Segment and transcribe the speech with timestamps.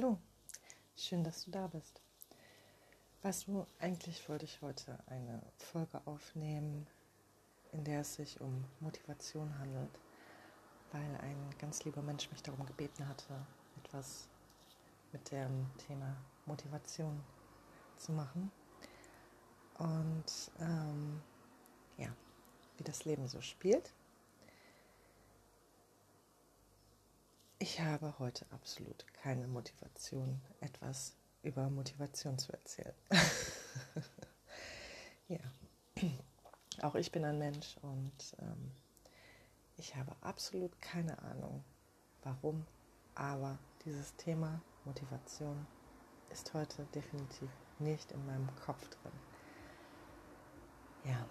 [0.00, 0.16] Hallo,
[0.94, 2.00] schön, dass du da bist.
[3.22, 6.86] Weißt du, eigentlich wollte ich heute eine Folge aufnehmen,
[7.72, 9.90] in der es sich um Motivation handelt,
[10.92, 13.44] weil ein ganz lieber Mensch mich darum gebeten hatte,
[13.82, 14.28] etwas
[15.10, 17.20] mit dem Thema Motivation
[17.96, 18.52] zu machen.
[19.78, 21.20] Und ähm,
[21.96, 22.14] ja,
[22.76, 23.92] wie das Leben so spielt.
[27.60, 32.94] Ich habe heute absolut keine Motivation, etwas über Motivation zu erzählen.
[35.28, 35.40] ja,
[36.82, 38.70] auch ich bin ein Mensch und ähm,
[39.76, 41.64] ich habe absolut keine Ahnung,
[42.22, 42.64] warum,
[43.16, 45.66] aber dieses Thema Motivation
[46.30, 49.12] ist heute definitiv nicht in meinem Kopf drin.
[51.06, 51.26] Ja,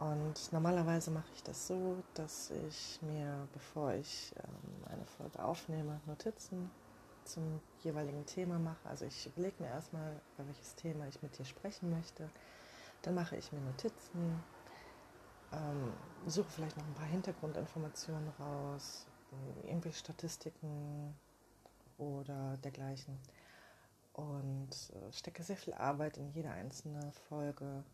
[0.00, 6.00] und normalerweise mache ich das so, dass ich mir, bevor ich ähm, eine Folge aufnehme,
[6.06, 6.70] Notizen
[7.24, 8.88] zum jeweiligen Thema mache.
[8.88, 12.30] Also ich überlege mir erstmal, über welches Thema ich mit dir sprechen möchte.
[13.02, 14.42] Dann mache ich mir Notizen,
[15.52, 15.92] ähm,
[16.26, 19.04] suche vielleicht noch ein paar Hintergrundinformationen raus,
[19.64, 21.14] irgendwelche Statistiken
[21.98, 23.18] oder dergleichen.
[24.14, 27.84] Und äh, stecke sehr viel Arbeit in jede einzelne Folge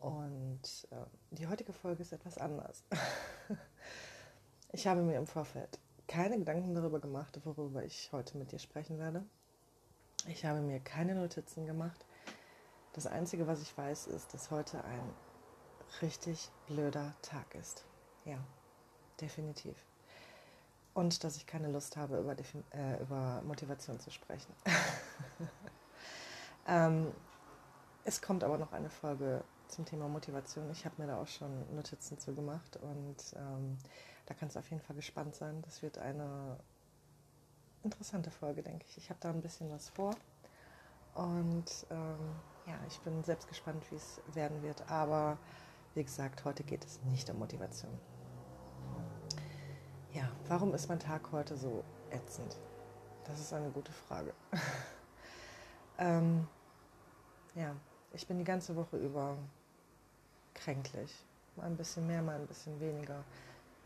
[0.00, 0.96] und äh,
[1.30, 2.84] die heutige Folge ist etwas anders.
[4.72, 8.98] ich habe mir im Vorfeld keine Gedanken darüber gemacht, worüber ich heute mit dir sprechen
[8.98, 9.24] werde.
[10.26, 12.04] Ich habe mir keine Notizen gemacht.
[12.92, 15.14] Das Einzige, was ich weiß, ist, dass heute ein
[16.02, 17.84] richtig blöder Tag ist.
[18.24, 18.38] Ja,
[19.20, 19.76] definitiv.
[20.94, 22.34] Und dass ich keine Lust habe, über,
[22.72, 24.52] äh, über Motivation zu sprechen.
[26.66, 27.12] ähm,
[28.04, 30.70] es kommt aber noch eine Folge zum Thema Motivation.
[30.70, 33.78] Ich habe mir da auch schon Notizen zu gemacht und ähm,
[34.26, 35.62] da kannst du auf jeden Fall gespannt sein.
[35.62, 36.58] Das wird eine
[37.82, 38.98] interessante Folge, denke ich.
[38.98, 40.14] Ich habe da ein bisschen was vor
[41.14, 42.36] und ähm,
[42.66, 44.88] ja, ich bin selbst gespannt, wie es werden wird.
[44.90, 45.38] Aber
[45.94, 47.92] wie gesagt, heute geht es nicht um Motivation.
[50.12, 52.58] Ja, warum ist mein Tag heute so ätzend?
[53.24, 54.34] Das ist eine gute Frage.
[55.98, 56.48] ähm,
[57.54, 57.74] ja,
[58.12, 59.36] ich bin die ganze Woche über
[60.54, 61.12] kränklich.
[61.56, 63.24] Mal ein bisschen mehr, mal ein bisschen weniger.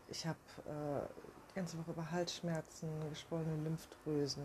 [0.07, 1.07] Ich habe äh,
[1.49, 4.43] die ganze Woche über Halsschmerzen, geschwollene Lymphdrüsen.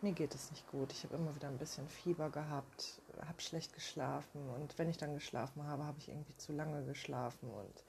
[0.00, 0.92] Mir geht es nicht gut.
[0.92, 5.14] Ich habe immer wieder ein bisschen Fieber gehabt, habe schlecht geschlafen und wenn ich dann
[5.14, 7.84] geschlafen habe, habe ich irgendwie zu lange geschlafen und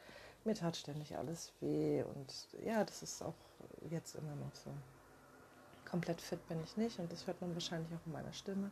[0.46, 3.36] mir tat ständig alles weh und ja, das ist auch
[3.90, 4.72] jetzt immer noch so.
[5.90, 8.72] Komplett fit bin ich nicht und das hört man wahrscheinlich auch in meiner Stimme.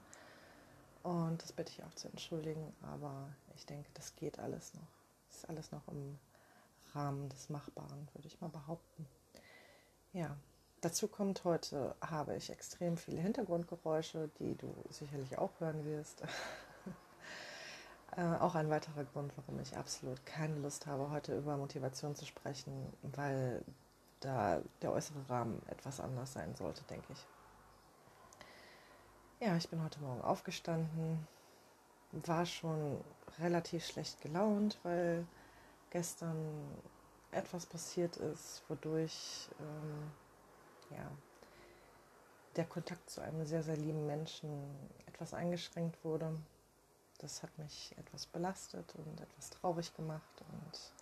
[1.03, 4.87] Und das bitte ich auch zu entschuldigen, aber ich denke, das geht alles noch.
[5.27, 6.17] Das ist alles noch im
[6.95, 9.05] Rahmen des Machbaren, würde ich mal behaupten.
[10.13, 10.37] Ja,
[10.79, 16.21] dazu kommt heute, habe ich extrem viele Hintergrundgeräusche, die du sicherlich auch hören wirst.
[18.15, 22.25] äh, auch ein weiterer Grund, warum ich absolut keine Lust habe, heute über Motivation zu
[22.25, 23.61] sprechen, weil
[24.21, 27.25] da der äußere Rahmen etwas anders sein sollte, denke ich.
[29.45, 31.27] Ja, ich bin heute Morgen aufgestanden,
[32.13, 33.03] war schon
[33.39, 35.27] relativ schlecht gelaunt, weil
[35.89, 36.37] gestern
[37.31, 40.11] etwas passiert ist, wodurch ähm,
[40.91, 41.11] ja,
[42.55, 44.49] der Kontakt zu einem sehr, sehr lieben Menschen
[45.07, 46.33] etwas eingeschränkt wurde.
[47.17, 50.41] Das hat mich etwas belastet und etwas traurig gemacht.
[50.53, 50.93] Und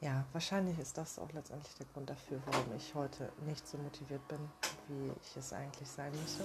[0.00, 4.26] ja, wahrscheinlich ist das auch letztendlich der Grund dafür, warum ich heute nicht so motiviert
[4.28, 4.48] bin,
[4.86, 6.44] wie ich es eigentlich sein müsse.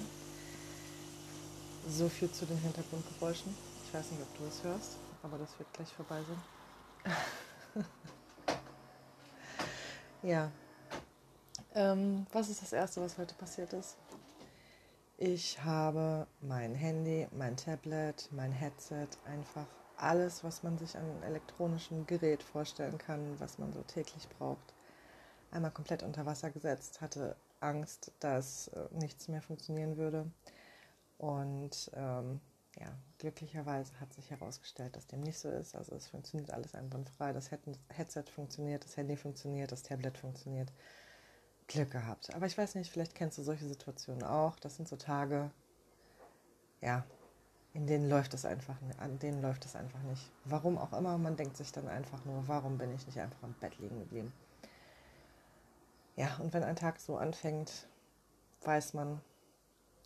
[1.90, 3.56] So viel zu den Hintergrundgeräuschen.
[3.86, 7.86] Ich weiß nicht, ob du es hörst, aber das wird gleich vorbei sein.
[10.22, 10.52] ja.
[11.74, 13.96] Ähm, was ist das Erste, was heute passiert ist?
[15.18, 22.06] Ich habe mein Handy, mein Tablet, mein Headset, einfach alles, was man sich an elektronischem
[22.06, 24.74] Gerät vorstellen kann, was man so täglich braucht,
[25.52, 30.30] einmal komplett unter Wasser gesetzt, hatte Angst, dass äh, nichts mehr funktionieren würde
[31.18, 32.40] und ähm,
[32.80, 35.76] ja, glücklicherweise hat sich herausgestellt, dass dem nicht so ist.
[35.76, 37.34] Also es funktioniert alles einwandfrei.
[37.34, 37.50] Das
[37.90, 40.72] Headset funktioniert, das Handy funktioniert, das Tablet funktioniert.
[41.68, 42.34] Glück gehabt.
[42.34, 44.58] Aber ich weiß nicht, vielleicht kennst du solche Situationen auch.
[44.60, 45.52] Das sind so Tage,
[46.82, 47.04] ja,
[47.74, 50.32] in denen läuft es einfach, an denen läuft es einfach nicht.
[50.46, 53.54] Warum auch immer, man denkt sich dann einfach nur, warum bin ich nicht einfach am
[53.54, 54.32] Bett liegen geblieben?
[56.16, 57.88] Ja, und wenn ein Tag so anfängt,
[58.62, 59.22] weiß man,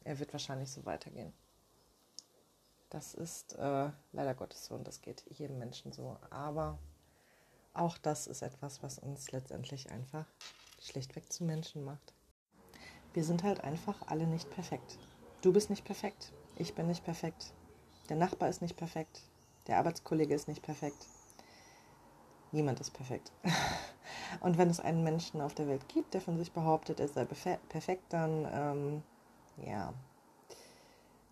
[0.04, 1.34] er wird wahrscheinlich so weitergehen.
[2.90, 6.18] Das ist äh, leider Gottes so und das geht jedem Menschen so.
[6.30, 6.78] Aber
[7.74, 10.26] auch das ist etwas, was uns letztendlich einfach
[10.82, 12.14] schlichtweg zu Menschen macht.
[13.14, 14.98] wir sind halt einfach alle nicht perfekt.
[15.42, 17.54] Du bist nicht perfekt, ich bin nicht perfekt,
[18.10, 19.22] der Nachbar ist nicht perfekt,
[19.68, 21.08] der Arbeitskollege ist nicht perfekt.
[22.52, 23.32] Niemand ist perfekt.
[24.42, 27.26] Und wenn es einen Menschen auf der Welt gibt, der von sich behauptet, er sei
[27.26, 29.04] perfekt, dann ähm,
[29.58, 29.94] ja,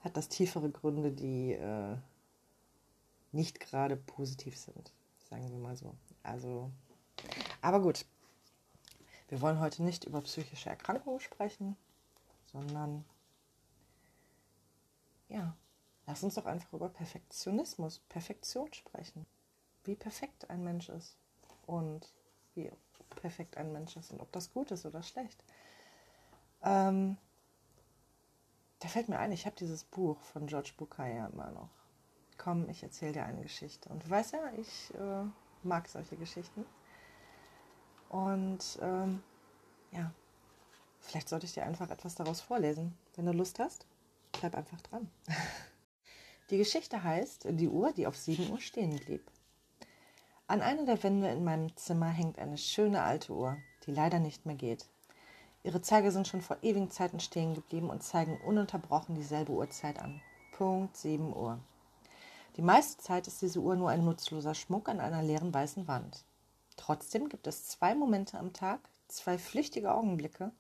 [0.02, 1.98] hat das tiefere Gründe, die äh,
[3.32, 4.94] nicht gerade positiv sind,
[5.30, 5.96] sagen wir mal so.
[6.24, 6.72] Also,
[7.62, 8.06] aber gut,
[9.28, 11.76] wir wollen heute nicht über psychische Erkrankungen sprechen,
[12.52, 13.06] sondern
[15.28, 15.56] ja,
[16.08, 19.26] lass uns doch einfach über Perfektionismus, Perfektion sprechen.
[19.84, 21.16] Wie perfekt ein Mensch ist
[21.68, 22.12] und
[22.56, 22.72] wie
[23.10, 25.44] perfekt ein Mensch ist und ob das gut ist oder schlecht.
[26.64, 27.18] Ähm,
[28.80, 31.70] da fällt mir ein, ich habe dieses Buch von George Bukai ja immer noch.
[32.38, 33.90] Komm, ich erzähle dir eine Geschichte.
[33.90, 35.26] Und du weißt ja, ich äh,
[35.64, 36.66] mag solche Geschichten.
[38.08, 39.22] Und ähm,
[39.92, 40.12] ja,
[41.00, 42.98] vielleicht sollte ich dir einfach etwas daraus vorlesen.
[43.16, 43.86] Wenn du Lust hast,
[44.32, 45.10] bleib einfach dran.
[46.50, 49.30] Die Geschichte heißt Die Uhr, die auf 7 Uhr stehen blieb.
[50.48, 54.48] An einer der Wände in meinem Zimmer hängt eine schöne alte Uhr, die leider nicht
[54.48, 54.88] mehr geht.
[55.64, 60.22] Ihre Zeiger sind schon vor ewigen Zeiten stehen geblieben und zeigen ununterbrochen dieselbe Uhrzeit an.
[60.54, 61.60] Punkt 7 Uhr.
[62.56, 66.24] Die meiste Zeit ist diese Uhr nur ein nutzloser Schmuck an einer leeren weißen Wand.
[66.78, 68.80] Trotzdem gibt es zwei Momente am Tag,
[69.10, 70.52] zwei flüchtige Augenblicke,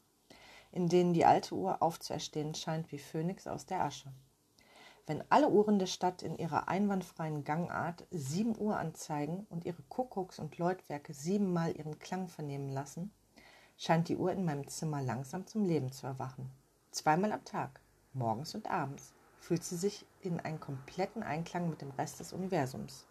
[0.74, 4.12] in denen die alte Uhr aufzuerstehen scheint wie Phönix aus der Asche.
[5.07, 10.40] Wenn alle Uhren der Stadt in ihrer einwandfreien Gangart sieben Uhr anzeigen und ihre Kuckucks-
[10.40, 13.12] und Läutwerke siebenmal ihren Klang vernehmen lassen,
[13.79, 16.51] scheint die Uhr in meinem Zimmer langsam zum Leben zu erwachen.
[16.91, 17.79] Zweimal am Tag,
[18.13, 23.07] morgens und abends, fühlt sie sich in einen kompletten Einklang mit dem Rest des Universums.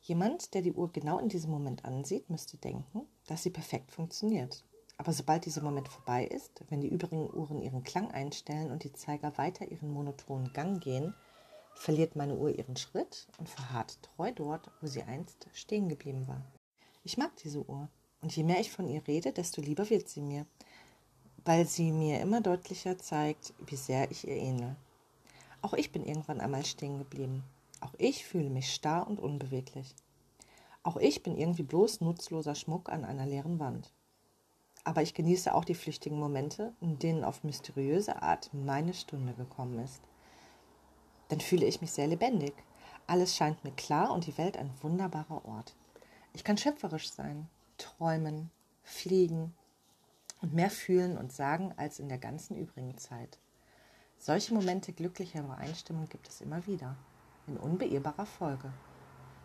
[0.00, 4.64] Jemand, der die Uhr genau in diesem Moment ansieht, müsste denken, dass sie perfekt funktioniert.
[4.96, 8.92] Aber sobald dieser Moment vorbei ist, wenn die übrigen Uhren ihren Klang einstellen und die
[8.92, 11.14] Zeiger weiter ihren monotonen Gang gehen,
[11.74, 16.42] verliert meine Uhr ihren Schritt und verharrt treu dort, wo sie einst stehen geblieben war.
[17.04, 17.88] Ich mag diese Uhr,
[18.22, 20.46] und je mehr ich von ihr rede, desto lieber wird sie mir,
[21.44, 24.76] weil sie mir immer deutlicher zeigt, wie sehr ich ihr ähnle.
[25.60, 27.44] Auch ich bin irgendwann einmal stehen geblieben,
[27.80, 29.94] auch ich fühle mich starr und unbeweglich.
[30.84, 33.92] Auch ich bin irgendwie bloß nutzloser Schmuck an einer leeren Wand.
[34.84, 39.78] Aber ich genieße auch die flüchtigen Momente, in denen auf mysteriöse Art meine Stunde gekommen
[39.78, 40.00] ist.
[41.28, 42.52] Dann fühle ich mich sehr lebendig.
[43.06, 45.74] Alles scheint mir klar und die Welt ein wunderbarer Ort.
[46.34, 47.48] Ich kann schöpferisch sein,
[47.82, 48.50] träumen,
[48.82, 49.54] fliegen
[50.40, 53.38] und mehr fühlen und sagen als in der ganzen übrigen Zeit.
[54.18, 56.96] Solche Momente glücklicher Übereinstimmung gibt es immer wieder
[57.46, 58.72] in unbeirrbarer Folge.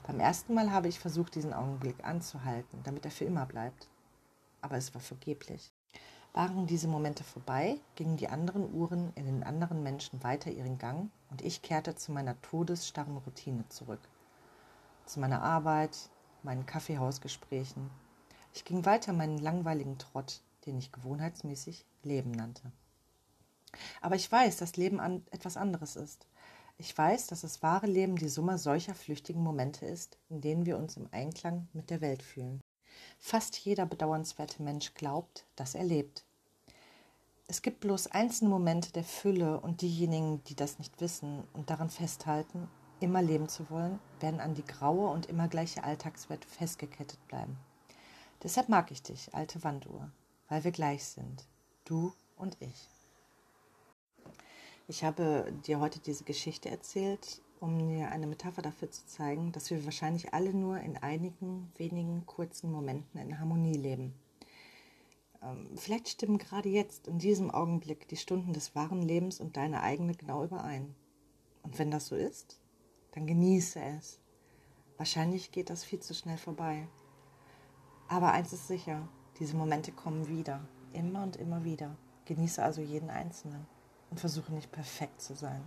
[0.06, 3.90] Beim ersten Mal habe ich versucht, diesen Augenblick anzuhalten, damit er für immer bleibt.
[4.62, 5.72] Aber es war vergeblich.
[6.34, 11.10] Waren diese Momente vorbei, gingen die anderen Uhren in den anderen Menschen weiter ihren Gang
[11.32, 14.02] und ich kehrte zu meiner todesstarren Routine zurück.
[15.06, 15.98] Zu meiner Arbeit,
[16.44, 17.90] meinen Kaffeehausgesprächen.
[18.58, 22.72] Ich ging weiter meinen langweiligen Trott, den ich gewohnheitsmäßig Leben nannte.
[24.02, 26.26] Aber ich weiß, dass Leben an etwas anderes ist.
[26.80, 30.80] Ich weiß, dass das wahre Leben die Summe solcher flüchtigen Momente ist, in denen wir
[30.80, 32.60] uns im Einklang mit der Welt fühlen.
[33.20, 36.26] Fast jeder bedauernswerte Mensch glaubt, dass er lebt.
[37.46, 41.92] Es gibt bloß einzelne Momente der Fülle und diejenigen, die das nicht wissen und daran
[41.92, 42.68] festhalten,
[43.02, 47.56] immer leben zu wollen, werden an die graue und immer gleiche Alltagswelt festgekettet bleiben.
[48.44, 50.12] Deshalb mag ich dich, alte Wanduhr,
[50.48, 51.48] weil wir gleich sind,
[51.86, 52.90] du und ich.
[54.88, 59.72] Ich habe dir heute diese Geschichte erzählt, um dir eine Metapher dafür zu zeigen, dass
[59.72, 64.14] wir wahrscheinlich alle nur in einigen wenigen kurzen Momenten in Harmonie leben.
[65.42, 69.82] Ähm, vielleicht stimmen gerade jetzt, in diesem Augenblick, die Stunden des wahren Lebens und deine
[69.82, 70.96] eigene genau überein.
[71.64, 72.60] Und wenn das so ist,
[73.14, 74.20] dann genieße es.
[74.98, 76.88] Wahrscheinlich geht das viel zu schnell vorbei.
[78.10, 79.08] Aber eins ist sicher,
[79.40, 80.62] diese Momente kommen wieder,
[80.94, 81.96] immer und immer wieder.
[82.26, 83.66] Genieße also jeden einzelnen
[84.10, 85.64] und versuche nicht perfekt zu sein.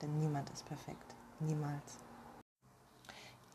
[0.00, 1.14] Denn niemand ist perfekt.
[1.40, 1.98] Niemals.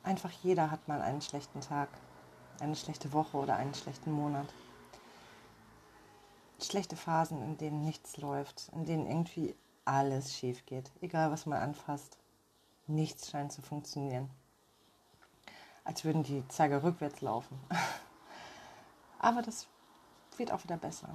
[0.04, 1.90] Einfach jeder hat mal einen schlechten Tag,
[2.60, 4.54] eine schlechte Woche oder einen schlechten Monat.
[6.62, 9.56] Schlechte Phasen, in denen nichts läuft, in denen irgendwie
[9.86, 12.18] alles schief geht, egal was man anfasst.
[12.88, 14.30] Nichts scheint zu funktionieren.
[15.84, 17.60] Als würden die Zeiger rückwärts laufen.
[19.20, 19.68] Aber das
[20.38, 21.10] wird auch wieder besser.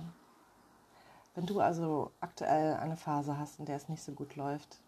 [1.35, 4.81] Wenn du also aktuell eine Phase hast, in der es nicht so gut läuft,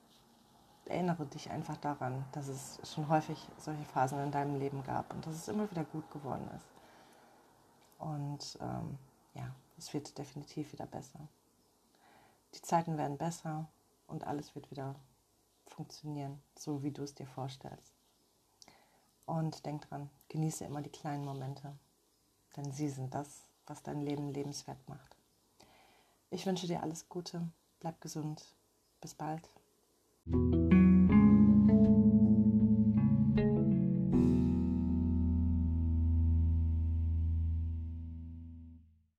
[0.87, 5.27] erinnere dich einfach daran, dass es schon häufig solche Phasen in deinem Leben gab und
[5.27, 6.67] dass es immer wieder gut geworden ist.
[7.99, 8.99] Und ähm,
[9.33, 11.21] ja, es wird definitiv wieder besser.
[12.55, 13.67] Die Zeiten werden besser
[14.07, 14.95] und alles wird wieder
[15.67, 17.95] funktionieren, so wie du es dir vorstellst.
[19.27, 21.75] Und denk dran, genieße immer die kleinen Momente,
[22.57, 25.17] denn sie sind das, was dein Leben lebenswert macht.
[26.31, 27.49] Ich wünsche dir alles Gute,
[27.81, 28.45] bleib gesund,
[29.01, 29.49] bis bald.